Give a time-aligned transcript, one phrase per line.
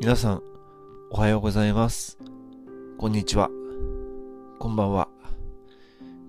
[0.00, 0.42] 皆さん、
[1.10, 2.18] おはようございます。
[2.98, 3.50] こんにちは。
[4.60, 5.08] こんばんは。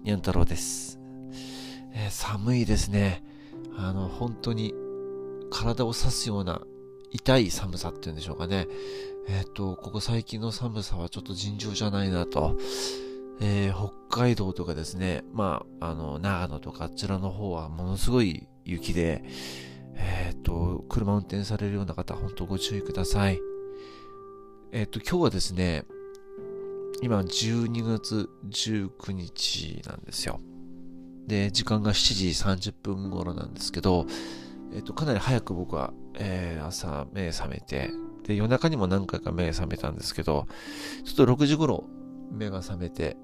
[0.01, 0.99] にゃん太郎です。
[1.93, 3.23] えー寒いですね。
[3.77, 4.73] あの、本当に
[5.51, 6.63] 体を刺すような
[7.11, 8.65] 痛い寒さっていうんでしょうかね。
[9.27, 12.57] えっ、と、ここ最近の寒さはちょっと尋常じゃないなと。
[13.39, 13.73] えー
[14.09, 19.23] 北海道とかですね、まあ、あの、長野とかあちらの方はものすごい雪で、
[19.93, 23.39] えっ、と、車運転されるような方、本当ご注意ください。
[24.71, 25.83] えっ、と、今日はですね、
[27.01, 30.39] 今12月19日なんですよ。
[31.25, 34.05] で、時間が7時30分頃なんですけど、
[34.71, 37.89] えっ、と、かなり早く僕は、えー朝目覚めて、
[38.27, 40.45] で、夜中にも何回か目覚めたんですけど、
[41.03, 41.85] ちょっと6時頃
[42.31, 43.17] 目が覚めて、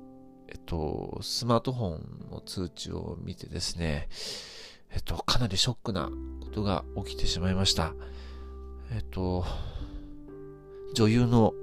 [0.47, 4.09] えっと、スマートフォンの通知を見てですね、
[4.91, 6.09] えっと、かなりショックな
[6.41, 7.93] ことが起きてしまいました。
[8.91, 9.45] えっと、
[10.95, 11.53] 女優の、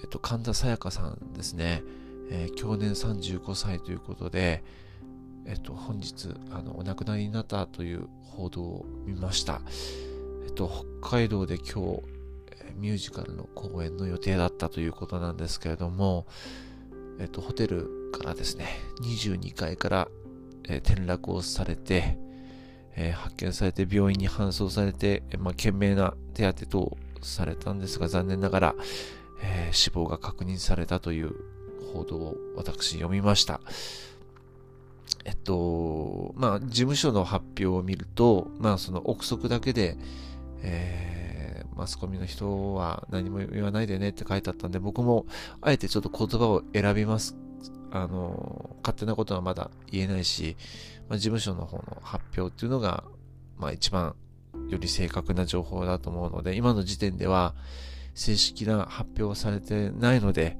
[0.00, 1.82] えっと、神田沙也加さんですね、
[2.30, 4.62] えー去年35歳ということで、
[5.44, 9.60] えっと、本日、あの、お亡くなりになったという報道を見ました。
[10.46, 10.70] えっと、
[11.02, 12.02] 北海道で今日、
[12.52, 16.26] えミュージカルの公演の予定だったということなんですけれども、
[17.18, 18.68] えっと、ホテルからですね、
[19.02, 20.08] 22階から、
[20.68, 22.16] えー転落をされて、
[22.94, 28.74] えー発見されて病院に搬送されて、えーまあ、懸命な手当て等されたんですが、残念ながら、
[29.42, 31.32] えー死亡が確認されたという
[31.92, 33.60] 報道を私読みました。
[35.24, 39.96] えっと、まあ、事務所の発表を見ると、まあ、その憶測だけで、
[40.62, 41.44] えー
[41.76, 45.26] マスコミの人は何も言わないでねって書いてあったんで、僕も
[45.60, 47.36] あえてちょっと言葉を選びます。
[47.90, 50.56] あの、勝手なことはまだ言えないし、
[51.08, 53.04] まあ、事務所の方の発表っていうのが、
[53.58, 54.14] まあ一番
[54.68, 57.54] より正確な情報だと思うので、今の時点では
[58.14, 60.58] 正式な発表はされてないので、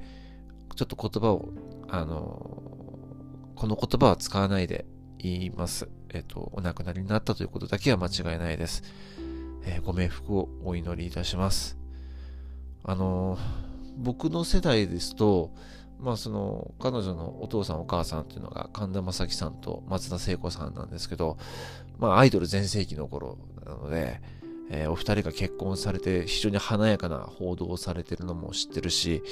[0.76, 1.48] ちょっと言葉を、
[1.88, 2.62] あの、
[3.54, 4.86] この言葉は使わないで
[5.18, 5.88] 言います。
[6.10, 8.82] えっと、お亡くなりになったということだけは間違いないです。
[9.66, 11.78] えーご冥福をお祈りいたします。
[12.82, 13.38] あの、
[13.96, 15.54] 僕の世代ですと、
[16.00, 21.38] まあその、彼女のお父さんお母さんっていうのが神田正輝さんと松田聖子さんなんですけど、
[21.98, 24.20] まあアイドル全盛期の頃なので、
[24.70, 29.22] えーお二人が結婚されて非常に華やかな報道をされてるのも知ってるし、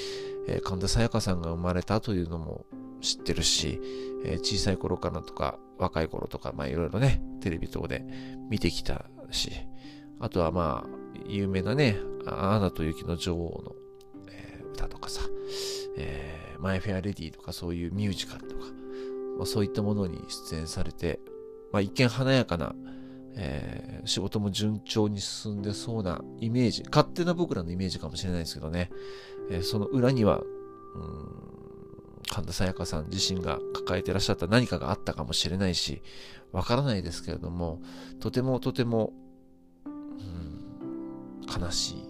[0.46, 2.66] えー神田沙也加さんが生まれたというのも
[3.00, 3.80] 知ってるし、
[4.24, 8.04] えー小さい頃からとか若い頃とか、いろいろね、テレビ等で
[8.48, 9.50] 見てきたし、
[10.20, 11.96] あとはまあ、有名なね、
[12.26, 13.72] アナと雪の女王の、
[14.30, 15.22] え歌とかさ、
[15.96, 18.66] えマイ・フェア・レディとかそういうミュージカルとか、
[19.36, 21.20] まあ、そういったものに出演されて、
[21.72, 22.74] まあ、一見華やかな、
[23.34, 28.90] えー仕事も順調に進んでそうなイメージ、勝手な僕らのイメージかもしれないですけどね、
[29.50, 31.52] えーその裏には、うん
[32.30, 36.02] 神田沙也加さん自身が抱えてらっしゃった何かがあったかもしれないし、
[36.50, 37.82] わからないですけれども、
[38.20, 39.12] とてもとても、
[39.84, 42.04] うん、悲しい。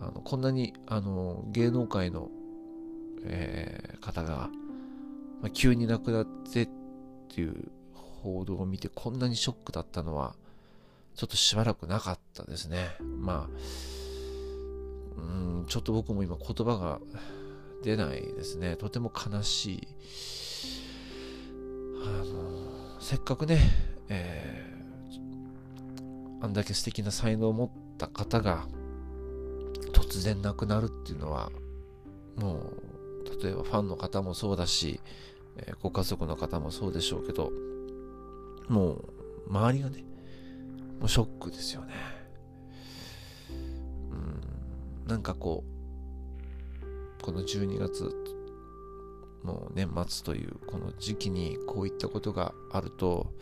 [0.00, 2.30] あのこんなにあの芸能界の、
[3.24, 4.48] えー方が、
[5.42, 6.68] まあ、急に亡くなってっ
[7.28, 10.34] ていう報道を見てこんなにショックだったのは
[11.14, 12.90] ちょっとしばらくなかったですね。
[13.00, 13.48] ま
[15.18, 15.20] あ、う
[15.62, 17.00] ん、ちょっと僕も今言葉が
[17.82, 18.76] 出ないですね。
[18.76, 19.88] とても悲しい。
[22.04, 23.58] あの、せっかくね、
[24.08, 24.68] えー
[26.40, 28.66] あんだけ素敵な才能を持った方が
[29.92, 31.50] 突然亡くなるっていうのは、
[32.36, 32.87] もう、
[33.42, 35.00] 例えばファンの方もそうだし、
[35.56, 37.52] えーご家族の方もそうでしょうけど、
[38.68, 39.04] もう、
[39.48, 40.04] 周りがね、
[41.00, 41.94] もうショックですよね。
[43.50, 48.14] うん、なんかこう、この12月
[49.44, 53.32] の年末というこの時期にこういったことがあると、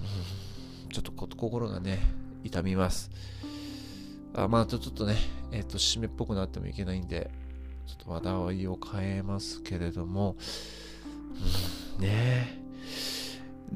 [0.00, 0.54] うん
[0.94, 1.98] ちょっと心がね、
[2.44, 3.10] 痛みます。
[4.32, 5.16] あまあ、ちょっとね、
[5.50, 7.32] えっ、と、締めっぽくなってもいけないんで、
[7.86, 10.36] ちょっと話題を変えますけれども、
[11.98, 12.58] うん、ね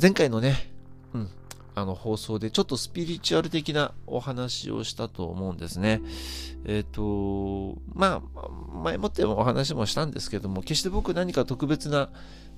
[0.00, 0.70] 前回のね、
[1.12, 1.28] うん、
[1.74, 6.00] あの放送でちょっとスピリチュアル的なお話をしたと思うんですね。
[6.64, 8.48] えっ、と、まあ、
[8.82, 12.10] 前もってお話もしたんですけども、決して僕何か特別な、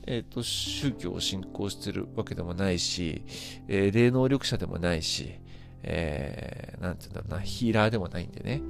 [0.06, 3.22] えっ、と、宗教を信仰してるわけでもないし、
[3.68, 5.34] えー霊能力者でもないし、
[5.82, 8.62] えーなんていうんだろうな、ヒーラーでもないんでね、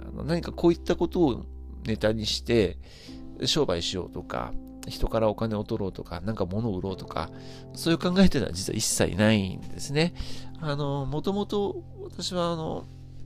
[0.00, 1.46] あの何かこういったことを
[1.86, 2.78] ネタにして、
[3.44, 4.52] 商売しようとか、
[4.88, 7.30] 人からお金を取ろうとか、なんか物を売ろうとか、
[7.74, 10.14] そういう考えというのは実は一切ないんですね。
[10.60, 12.84] あの、もともと私はあの、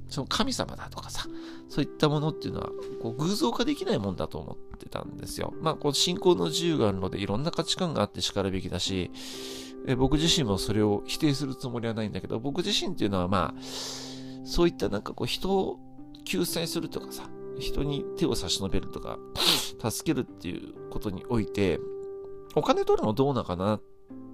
[0.08, 1.26] その神様だとかさ、
[1.68, 2.70] そういったものっていうのは、
[3.02, 5.52] こう偶像化できないもんだと思ってたんですよ。
[5.60, 9.10] まあ、こう信仰の自由があるので、いろんな価値観があって叱るべきだし、
[9.86, 13.60] え僕自身もそれを否定するつもりはないんだけど、僕自身っていうのはまあ、
[14.44, 15.78] そういったなんかこう人を
[16.24, 17.28] 救済するとかさ、
[17.58, 19.18] 人に手を差し伸べるとか、
[19.90, 21.80] 助けるっていうことにおいて、
[22.54, 23.80] お金取るのどうなのかなっ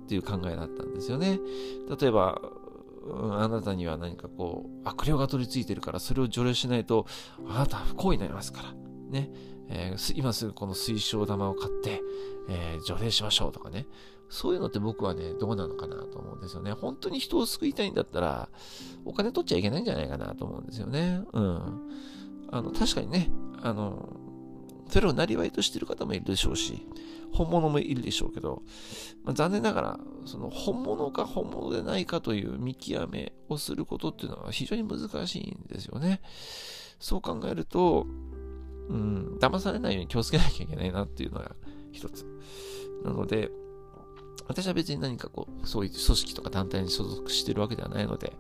[0.08, 1.40] ていう考えだったんですよね。
[2.00, 2.40] 例えば、
[3.32, 7.06] あなたには何かこう、悪霊が取り付いてるから、それを除霊しないと、
[7.46, 8.74] あなたは不幸になりますから。
[9.10, 9.30] ね。
[9.68, 12.02] えー、今すぐこの水晶玉を買って、
[12.48, 13.86] えー、除霊しましょうとかね。
[14.28, 16.72] そういうのって僕はね、どうなのかなと思うんですよね。
[16.72, 18.48] 本当に人を救いたいんだったら、
[19.04, 21.22] お金取っちゃいけないんじゃないかなと思うんですよね。
[21.32, 21.90] うん。
[22.54, 23.30] あの、確かにね、
[23.62, 24.08] あの、
[24.88, 26.86] それをなりわいとしてる方もいるでしょうし、
[27.32, 28.62] 本物もいるでしょうけど、
[29.24, 36.20] まあ、残念ながら、その本物か本物でないかという見極めをすることっていうのは非常に難しいんですよね。
[37.00, 38.06] そう考えると、
[38.88, 41.56] うん、騙されないように気をつけなきゃいけないなっていうのが
[41.90, 42.24] 一つ。
[43.02, 43.50] なので、
[44.46, 48.32] 私は別に何かこう、そういう組織とか団体に所属してるわけではないので、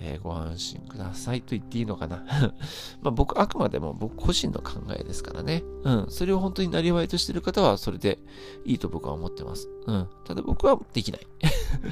[0.00, 2.24] えー、ご安心くださいと言っていいのかな。
[3.02, 5.62] まあ僕、あくまでも僕個人の考えですからね。
[5.84, 6.06] うん。
[6.08, 8.18] それを本当になりわいとしてる方は、それで
[8.64, 9.68] いいと僕は思ってます。
[9.86, 10.08] うん。
[10.24, 11.26] ただ僕はできない。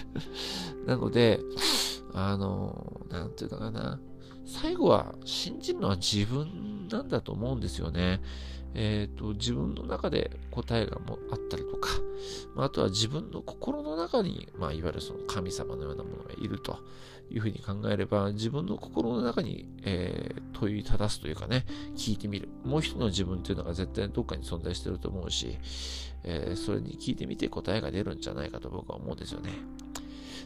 [0.87, 1.41] なので、
[2.15, 4.01] あの、なんていうかな。
[4.45, 8.21] 最後は信じるのは自分なんだと思うんですよね。
[8.75, 11.89] えっ、ー、と、自分の中で答えがもあったりとか、
[12.55, 16.79] まあ、あとは自分の心の中に、まあ、いわゆるその神様のようなものがいると
[17.31, 21.65] いうふうに考えれば、自分の心の中に、えー、問いただすというかね、
[21.97, 22.49] 聞いてみる。
[22.65, 25.59] もう一人の自分っていうのが絶対どっかに存在してると思うし、
[26.25, 29.51] えー、それに聞いてみて答えが出るんじゃないかと僕は思うんですよね。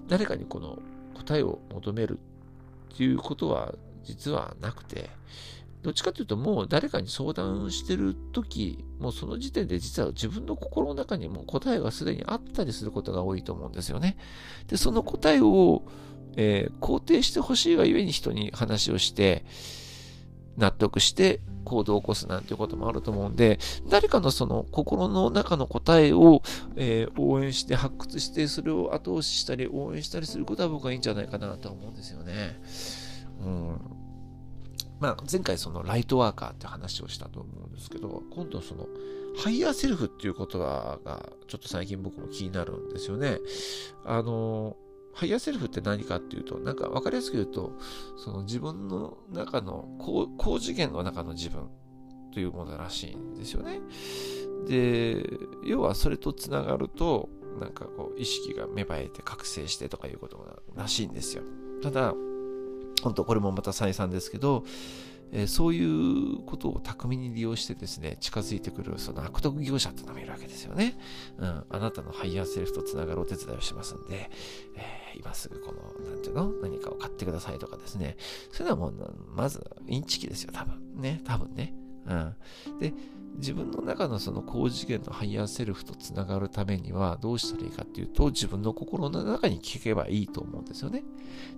[0.09, 0.79] 誰かにこの
[1.15, 2.19] 答えを求める
[2.95, 3.75] っていうことは
[4.05, 5.11] 実はなくて、
[5.87, 14.17] どっちかというともう誰かに相談してる時、もうその時点で実は自分の心の中にも答えがすでにあったりすることが多いと思うんですよね。
[14.67, 15.85] で、その答えを、
[16.35, 19.45] えー、肯定してほしいがゆえに人に話をして、
[20.57, 26.43] 納得して行動を起こすなんていうこともあると思うんで、誰かのその心の中の答えを、
[26.75, 32.61] えー、応援して発掘して、それを後押ししたり応援したりすることは僕はいいんじゃないかなと思うんですよね。
[33.41, 33.96] うん
[35.01, 38.87] まあ、前回そのライトワーカーって話をしたと思うんですけど、今度その
[39.37, 43.39] ハイヤーセルフっていう言葉がちょっと最近僕も気になるんですよね。
[44.05, 44.77] あの、
[45.13, 47.73] ハイヤーセルフって何かっていうと、なんか分かりやすく言うと、
[48.17, 51.69] その自分の中の高高次元の中の自分
[52.33, 53.81] というものらしいんですよね。
[54.67, 55.23] で、
[55.65, 57.29] 要はそれとつながると、
[57.61, 61.43] なんかこう意識が芽生えて覚醒してとかいうことらしいんですよ。
[61.83, 62.15] ただ、
[63.03, 64.65] 本当これもまた再三ですけど、
[65.33, 70.99] えー、そういうことを巧みに利用してですね、近づいてくるその悪徳業者ってのもいるわけですよね。
[71.39, 74.31] うん、あなたのハイヤーセルフとつながるお手伝いをしますんで、
[74.77, 76.49] えー、今すぐこの、なんていうの？
[76.63, 78.17] 何かを買ってくださいとかですね。
[78.53, 81.01] それはもう、まず、インチキですよ、多分。
[81.01, 81.75] ね、多分ね。
[82.07, 82.35] うん。
[82.79, 82.95] で、
[83.37, 91.05] 自分の中のその高次元のハイヤーセルフとつながるためにはどうしたらいいかっていうと自分の心の中に聞けばいいと思うんですよね。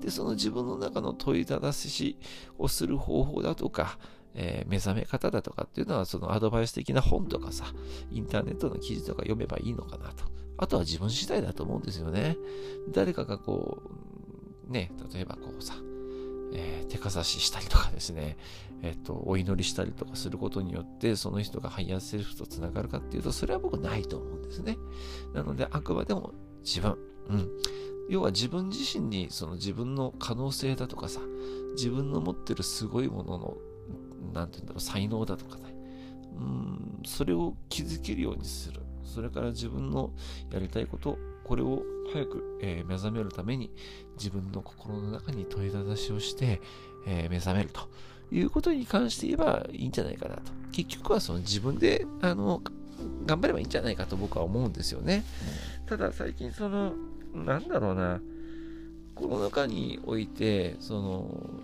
[0.01, 2.17] で、その自分の中の問いただし
[2.59, 3.99] をする方法だとか、
[4.35, 7.67] えー、目覚め方だとかっていうのはそのアドバイス的な本とかさ、
[8.11, 10.25] インターネットの記事とか読めばいいのかなと。
[10.59, 12.37] あとは自分次第だと思うんですよね。
[12.91, 13.83] 誰かがこ
[14.69, 15.75] う、ね、例えばこうさ、
[16.53, 18.37] えー、手かざししたりとかですね、
[18.83, 24.79] えっ、ー、と、お祈りしたりとかすることによって、その人がハイヤーセルフと繋がるかっていうと、それは僕ないと思うんですね。
[25.35, 26.33] なので、あくまでも
[26.65, 26.97] 自分。
[27.29, 27.49] うん。
[28.09, 31.21] 要は自分自身に、その自分の可能性だとかさ、
[31.77, 33.57] 自分の持ってるすごいものの、
[34.33, 35.75] なんて言うんだろう、才能だとかね。
[36.37, 38.81] うん、それを気づけるようにする。
[39.03, 40.13] それから自分の
[40.53, 43.71] やりたいこと、これを早く、えー、目覚めるために
[44.17, 46.61] 自分の心の中に問いただしをして、
[47.07, 47.89] えー、目覚めると
[48.31, 50.43] いうことに関して言えばいいんじゃないかなと。
[50.73, 52.63] 結局はその自分で、あの、
[53.25, 55.25] 頑張ればいいんじゃないかと僕は思うんですよね。
[55.87, 56.93] ただ最近その、
[57.35, 58.21] なんだろうな、
[59.15, 61.61] コロナ禍において、その、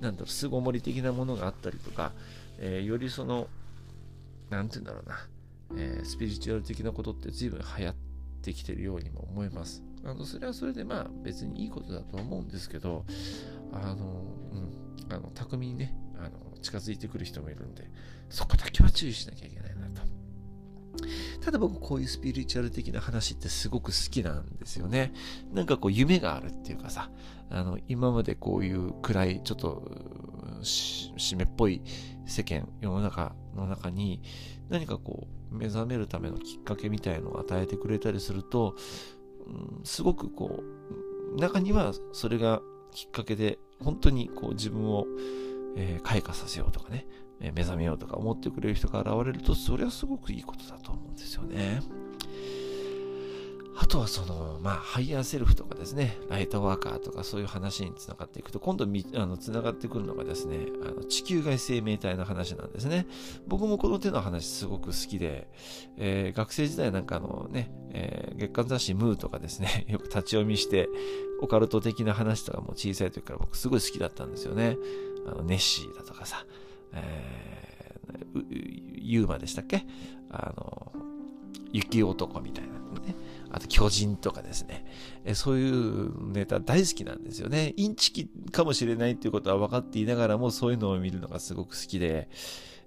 [0.00, 2.12] なんだろう、巣ごもり的なものがあったりとか、
[2.58, 3.48] えー、よりその、
[4.48, 5.28] なんて言うんだろうな、
[5.76, 7.90] えー、スピリチュアル的なことって随分流行
[8.50, 9.82] ってきてるようにも思います。
[10.04, 13.04] あの、それはそれでまあ別にいいことだと思うんですけど、
[13.72, 14.22] あの、
[14.52, 16.30] うん、あの、巧みにね、あの、
[16.62, 17.90] 近づいてくる人もいるんで、
[18.30, 20.02] そこだけは注意しなきゃいけないなと。
[21.40, 25.12] ただ僕こういうスピリチュアル的な話ってすごく好きなんですよね。
[25.52, 27.10] なんかこう夢があるっていうかさ、
[27.50, 29.82] あの、今までこういう暗い、ちょっと、
[30.62, 31.82] 湿っぽい
[32.26, 34.22] 世間、世の中の中に
[34.68, 38.74] 何かこう目覚めるためのきっかけみたいのを与えてくれたりすると、
[39.46, 40.62] うん、すごくこ
[41.36, 42.60] う、中にはそれが
[42.92, 45.06] きっかけで本当にこう自分を、
[45.76, 47.06] えー、開花させようとかね、
[47.40, 51.80] 目覚めようとか思ってくれる人が現れると、それはすごくいいことだと思うんですよね。
[53.78, 63.06] あとはその、まあ、ハイヤーセルフとかですね、ライトワーカーとかそういう話につながっていくと、今度、あの、つながってくるのがですね、あの地球外生命体の話なんですね。
[63.46, 65.48] 僕もこの手の話すごく好きで、
[65.98, 70.88] えー、学生時代なんかのね、えー、月刊雑誌ムーとかですね、 よく立ち読みして、
[71.42, 74.78] オカルト的な話とかも小さい時から僕すごい好きだったんですよね。
[75.26, 76.46] あの、ネッシーだとかさ、
[76.92, 79.86] えー、ユーマでしたっけ？
[80.30, 80.92] あの、
[81.72, 83.14] 雪男みたいなね。
[83.50, 84.84] あと巨人とかですね。
[85.24, 87.74] えそういうネタ大好きなんですよね。
[87.76, 92.28] インチキかもしれないっていうことは分かっていながらもそういうのを見るのがすごく好きで、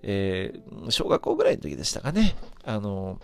[0.02, 2.36] えー、小学校ぐらいの時でしたかね。
[2.64, 3.20] あの、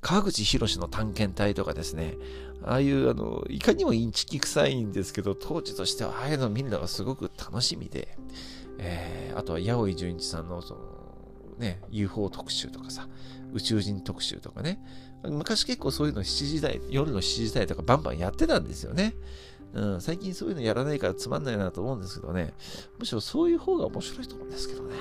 [0.00, 2.14] 川口博の探検隊とかですね。
[2.64, 8.16] ああいう、あの、いかにもインチキ臭いんですけど、当時としてはああいうのを見るのがすごく楽しみで、
[8.78, 10.80] えー、あとは八尾純一さんのその、
[11.58, 13.08] ね、UFO 特集とかさ、
[13.52, 14.80] 宇宙人特集とかね。
[15.24, 19.14] 昔結構そういうの7時台、夜の7時台とかバンバンやってたんですよね。
[19.74, 22.54] うん、最近そういうのやらないからつまんないなと思うんですけどね。
[22.98, 24.94] むしろそういう方が面白いと思うんですけどね。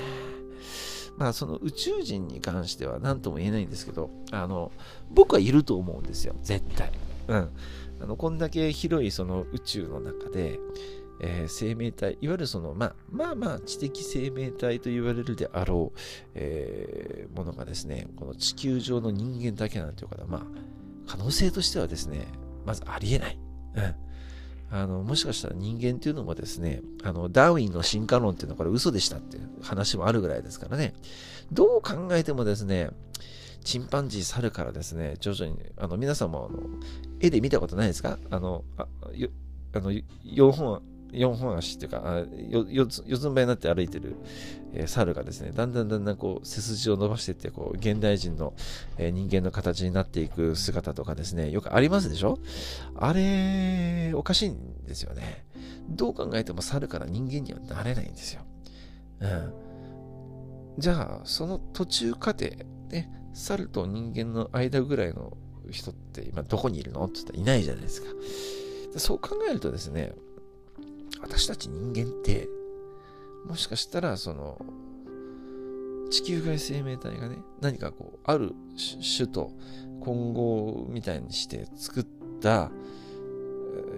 [1.18, 4.72] まあその宇宙人に関しては何とも言えないんですけど、あの、
[5.10, 6.36] 僕はいると思うんですよ。
[6.42, 6.92] 絶対。
[7.28, 7.50] うん。
[8.02, 10.60] あの、こんだけ広いその宇宙の中で、
[11.20, 16.00] えー、生命体、いわゆるその、まあ、まあまあ知的生命体と言われるであろう、
[16.36, 20.44] えー、ものがですね、この地球上の人間だけなんていう方は、まあ、
[21.08, 22.28] 可能性としてはですね、
[22.66, 23.40] まずありえない。
[23.76, 23.96] うん。
[24.70, 30.94] あの、もしかしたら人間っていうのもですね、あの、ダーウィンの進化論っていうのはこれ嘘でしたっていう話もあるぐらいですからね、
[31.52, 32.90] どう考えてもですね、
[33.64, 36.60] チンパンジー、猿からですね、徐々に、あの、皆さんも、あの、
[37.22, 38.20] 絵で見たことないですか？
[38.30, 38.88] あの、あ
[39.74, 42.24] あの4本4本足っていうか、
[42.70, 44.16] 四つん這いになって歩いてる、
[44.74, 48.54] えー、猿がですね、だんだんだんだんこう背筋を伸ばしていって、こう、現代人の、
[48.98, 52.40] えー、人間の形になっていく姿とかですね、よくありますでしょ？
[52.96, 55.46] あれ、おかしいんですよね。
[55.90, 58.42] どう考えても猿から人間にはなれないんですよ。
[59.22, 59.54] うん。
[60.78, 62.50] じゃあ、その途中過程、
[62.90, 65.38] ね、猿と人間の間ぐらいの
[65.72, 67.06] 人って今どこにいるの？
[67.06, 68.08] って言ったらいないじゃないですか。
[68.98, 70.14] そう考えるとですね、
[71.22, 72.50] 私たち人間って、
[73.46, 74.60] もしかしたら、その、
[76.10, 78.54] 地球外生命体がね、何かこう、ある
[79.18, 79.52] 種と
[80.02, 82.06] 混合みたいにして作っ
[82.42, 82.72] た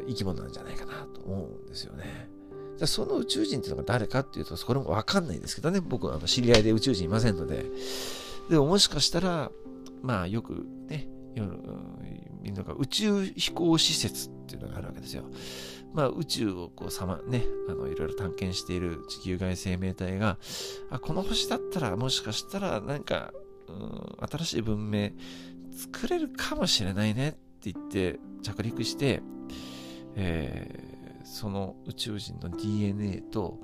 [0.08, 2.30] 生き物なんじゃないかなと思うんですよね。
[2.78, 7.66] じゃその宇宙人っていうのが誰かっていうと、これもわかんないですけどね、僕はあの知り合いで宇宙人いませんので。
[8.50, 9.52] でももしかしたら、
[10.02, 11.60] まあよくね、夜、
[12.42, 15.24] みんなが宇宙飛行施設っていうのがあるわけですよ。
[15.93, 20.38] まあ、宇宙をこうさま、ね、あの、いろいろ探検している地球外生命体が、
[20.89, 23.34] あ、この星だったら、もしかしたら、なんか、
[23.67, 25.12] うん、新しい文明
[25.72, 27.31] 作れるかもしれないねっ
[27.62, 29.22] て言って着陸して、
[30.15, 33.60] えー、その宇宙人の DNA と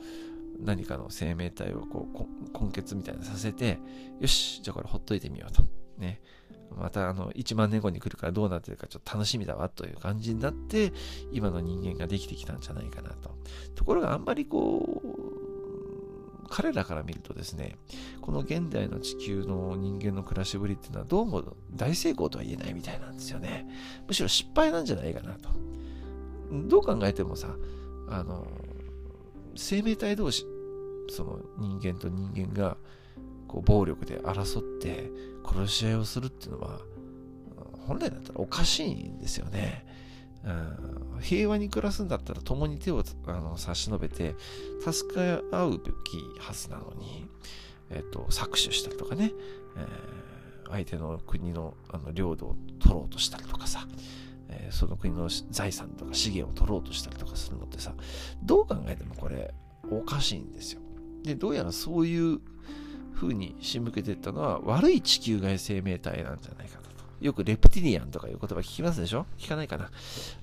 [0.60, 3.80] 何かの生命体をこう根結みたいなさせて、
[4.20, 5.64] よし、じゃあこれほっといてみようと。
[5.98, 6.22] ね。
[6.72, 10.94] またあの1万年後に来るからどうなってるかちょっと楽しみだわという感じになって
[11.32, 13.36] 今の人間ができてきたんじゃないかなと。
[13.76, 17.76] ところがあんまりこう彼らから見るとですね
[18.22, 23.68] この現代の地球の人間の暮らしぶりっていうのはどうも大成功とは言えないみたいなんですよね。
[24.08, 25.50] むしろ失敗なんじゃないかなと。
[26.68, 27.56] どう考えてもさ
[28.08, 28.48] あの
[29.56, 30.46] 生命体同士
[31.10, 32.78] その人間と人間が
[33.48, 35.12] こう暴力で争って
[35.46, 36.80] 殺し合いをするっていうのは
[37.88, 39.86] 本来だったらおかしいんですよね。
[40.44, 44.36] うん、平和に暮らすんだったら共に手をあの差し伸べて
[44.80, 47.28] 助け合うべきはずなのに、
[47.90, 49.32] えっと、搾取したりとかね、
[49.76, 53.88] えー、相手の国のあの領土を取ろうとしたりとかさ、
[54.50, 57.96] えー、その国の財産とか資源を取ろうとしたりとかするのってさ
[58.44, 59.52] どう考えてもこれ
[59.90, 60.82] おかしいんですよ。
[61.24, 62.40] でどうやらそういう
[63.16, 66.86] 風に仕向けていったのは悪い地球外生命体なんじゃないかと。
[67.22, 69.26] よくレプティリアンとかいう言葉聞きますでしょ？
[69.38, 69.90] 聞かないかな。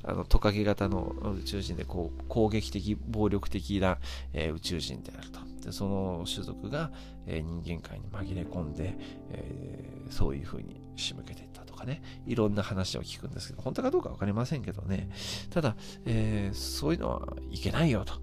[0.05, 3.99] あのトカゲ型の宇宙人でこう攻撃的、暴力的な、
[4.33, 5.41] えー、宇宙人であると。
[5.63, 6.91] でその種族が、
[7.27, 8.97] えー、人間界に紛れ込んで、
[9.31, 15.09] えー、そういう風に仕向けていったとかね、いろんな話を聞くんですけど、本当かどうかわかりませんけどね、
[15.51, 18.15] ただ、え、そういうのはいけないよと、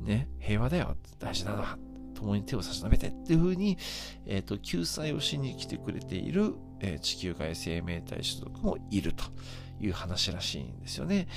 [0.00, 1.76] ね、平和だよ、大事なのは、
[2.16, 3.78] 共に手を差し伸べてっていうふうに、
[4.26, 9.24] えっ、ー、と、救済をしに来てくれている、えー、地球外生命体種族もいると
[9.80, 11.28] いう話らしいんですよね。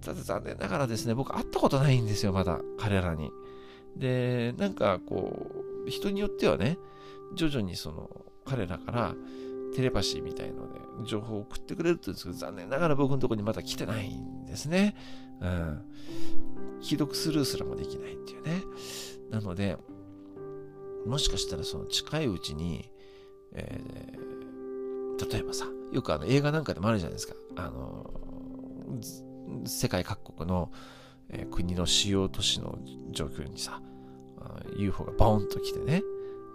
[0.00, 3.30] ただ残念ながらですね、僕会ったことないんですよ、まだ、彼らに。
[3.96, 5.46] で、なんかこ
[5.86, 6.78] う、人によってはね、
[7.34, 8.10] 徐々にその、
[8.44, 9.14] 彼らから
[9.74, 14.96] テレパシーみたいので情報を送ってくれるって言うんですけど、残念ながら僕のとこにまだ来てないんですね。
[15.40, 15.82] うん。
[16.80, 18.62] 既読スルーすらもできないっていうね。
[19.30, 19.76] なので、
[21.06, 22.90] もしかしたらその近いうちに、
[23.52, 27.34] えー、例えばさ、よくあの映画なんかでもあるじゃないですか。
[27.56, 28.10] あの、
[29.64, 30.70] 世界各国の、
[31.30, 32.78] えー、国の主要都市の
[33.10, 33.80] 状況にさ、
[34.76, 36.02] UFO がボーンと来てね、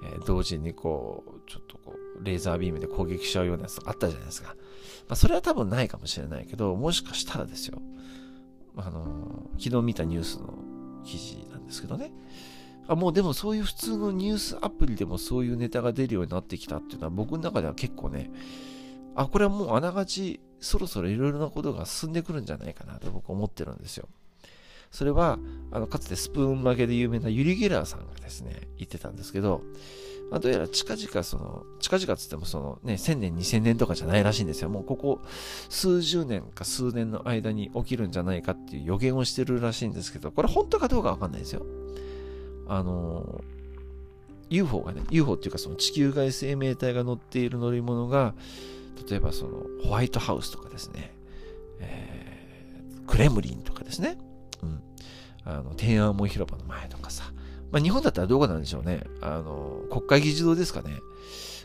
[0.04, 4.56] えー、同時にこう、ちょっとこう、レーザービームで攻撃しちゃうようなやつあったじゃないですか。
[5.08, 7.80] まあ、それは多分ないかもしれないけど、もしかしたらですよ。
[8.78, 10.54] あの、昨日見たニュースの
[11.04, 12.12] 記事なんですけどね。
[12.92, 18.30] あもうでもそういう普通のニュースアプリでもそういうネタが出るようになってきたっていうのは僕の中では結構ね、
[19.16, 24.10] あ、これはもうあながちそろそろいろいろなことが進んでくるんじゃないかなと僕思ってるんですよ。
[24.92, 25.40] それは、
[25.72, 29.62] あの、かつてスプーン曲げで有名なユリ・ゲラーさんがですね、言ってたんですけど、
[30.30, 34.70] まあ、どうやら近々その、近々つってもそのね、1000年、2000年とかじゃないらしいんですよ。
[34.70, 35.22] もうここ
[35.70, 41.66] 数十年か数年の間に起きるんじゃないかっていう予言をしてるらしいんですけど、これ本当かどうかわかんないですよ。
[42.72, 43.44] あの、
[44.50, 48.34] UFO がね、UFO っていうかその地球外生命体が乗っている乗り物が、
[49.10, 51.14] 例えばそのホワイトハウスとかですね、
[51.82, 54.18] えー、クレムリンとかですね、
[54.64, 54.82] うん、
[55.44, 57.34] あの天安門広場の前とかさ、
[57.72, 59.04] まあ、日本だったらどこなんでしょうね。
[59.20, 61.00] あの、国会議事堂ですかね。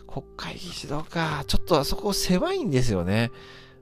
[0.09, 1.45] 国会議事堂か。
[1.47, 3.31] ちょっとあそこ狭いんですよね。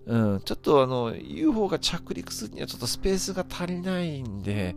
[0.05, 0.41] うん。
[0.45, 4.77] ちょっとあの、UFO が着陸するにはちょっとスペースが足りないんで、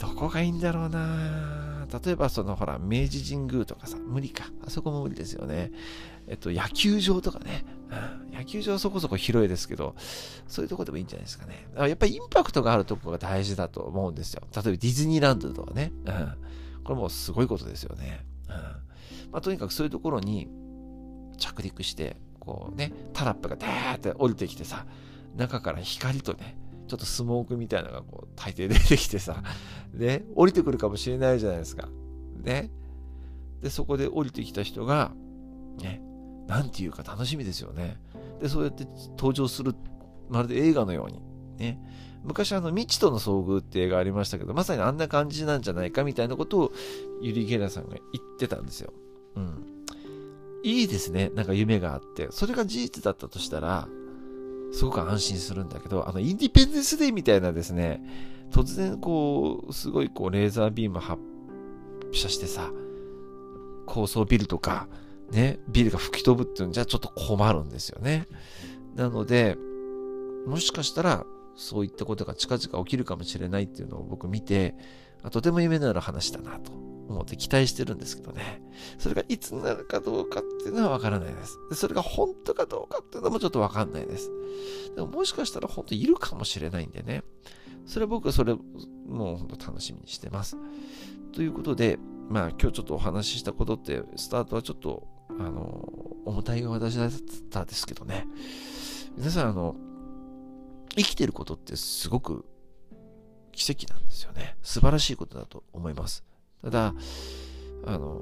[0.00, 4.50] どこがいいんだろうな例えばそのほら、明治神宮とかさ、無理か。
[4.66, 5.72] あそこも無理ですよね。
[6.28, 7.64] えっと、野球場とかね。
[7.90, 9.94] うん、野球場そこそこ広いですけど、
[10.46, 11.88] そういうとこでもいいんじゃないですかねか。
[11.88, 14.42] やっぱりインパクトがあるとこが大事だと思うんですよ。
[14.54, 15.92] 例えばディズニーランドとかね。
[16.06, 16.34] うん、
[16.84, 18.24] これもすごいことですよね。
[18.48, 18.54] うん
[19.32, 20.48] まあ、とにかくそういうところに
[21.38, 24.86] 着陸して、こうね、タラップがダーって降りてきてさ、
[25.36, 26.56] 中から光とね、
[26.90, 29.44] ちょっとスモークみたいなのがこう大抵出てきてさ、
[29.94, 31.88] ね、降りてくるかもしれないじゃないですか。
[32.42, 32.72] ね。
[33.62, 35.12] で、そこで降りてきた人が、
[35.78, 36.02] ね、
[36.48, 38.00] なんていうか楽しみですよね。
[38.40, 39.76] で、そうやって登場する、
[40.28, 41.22] まるで映画のように。
[41.58, 41.80] ね。
[42.24, 46.72] 昔あの、未知との遭遇って映画ありましたけど、まさにあんな感じなんじゃないかみたいなことを
[47.22, 48.92] ユリ・ゲラさんが言ってたんですよ。
[49.36, 49.64] うん。
[50.64, 51.30] いいですね。
[51.34, 52.28] なんか夢があって。
[52.32, 53.88] それが事実だったとしたら、
[54.72, 58.02] すごく安心するんだけど、あの、インディペンデンスデーみたいなですね、
[58.50, 61.20] 突然こう、すごいこう、レーザービーム発
[62.12, 62.70] 射してさ、
[63.86, 64.88] 高層ビルとか、
[65.30, 68.26] ね、ビルが吹き飛ぶっていうんじゃちょっと困るんですよね。
[68.96, 69.56] なので、
[70.46, 71.24] もしかしたら、
[71.56, 74.74] そういったことが近々起きるかもしれないっていうのを僕見て、
[75.30, 76.72] とても夢のある話だなと
[77.10, 78.62] 思って期待してるんですけどね。
[78.98, 81.58] それがいつになるかどうかっていうのはわからないです。
[81.68, 84.30] でそれが本当かどうかっていうのもちょっとわかんないです。
[84.94, 87.22] でももしかしたら本当いるかもしれないんでね。
[87.86, 90.56] それは僕はそれもう本当楽しみにしてます。
[91.32, 95.88] ということで、まあ今日ちょっとお話ししたことって、スタートはちょっと、あの、
[96.24, 97.10] 重たい私だっ
[97.50, 98.26] たんですけどね。
[99.16, 99.76] 皆さん、あの、
[100.96, 102.44] 生きてることってすごく
[103.52, 104.56] 奇跡なんですよね。
[104.62, 106.24] 素晴らしいことだと思います。
[106.62, 106.94] ただ、
[107.86, 108.20] あの、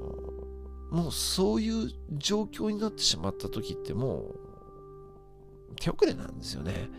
[0.91, 6.89] もうそういう状況になってしまった時ってもう手遅れなんですよね。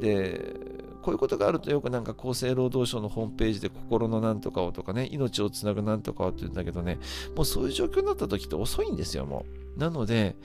[0.00, 0.54] で、
[1.02, 6.98] こういうことがあるとよくなんか厚生労働省のホームページで心のなんとかをとかね、命をつなぐなんとかをって言うんだけどね、
[7.36, 9.44] もうそういう状況になった時って遅いんですよ、も
[9.76, 9.78] う。
[9.78, 10.36] なので、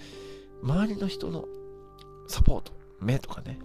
[0.61, 1.45] 周りの人の
[2.27, 3.59] サポート、目とかね、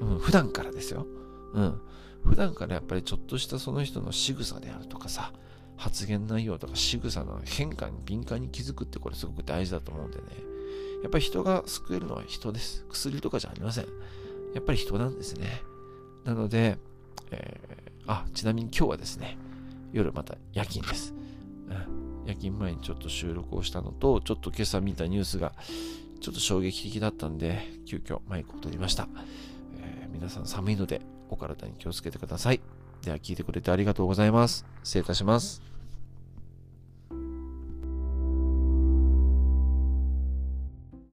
[0.00, 1.06] うん、普段からですよ。
[1.54, 1.80] うん。
[2.24, 5.32] 普段からやっぱりちょっとしたその人の仕草であるとかさ、
[5.76, 10.24] 発言内容とか仕草の変化に敏感に気づくってこれすごく大事だと思うんでね。
[11.02, 12.86] やっぱり人が救えるのは人です。
[12.88, 13.86] 薬とかじゃありません。
[14.54, 15.62] やっぱり人なんですね。
[16.24, 16.78] なので、
[17.30, 19.36] えー、あ、ちなみに今日はですね、
[19.92, 21.12] 夜また夜勤です。
[21.68, 25.52] うん、夜勤前にちょっと収録をしたのと、ちょっと今朝見たニュースが
[26.20, 29.08] ちょっと衝撃的だったんで、急遽マイクを取りました。
[29.78, 32.60] えー、皆さん寒いのでお体に気をつけてください。
[33.04, 34.64] では聞いてくれてありがとうございます。
[34.82, 35.73] 失礼いたします。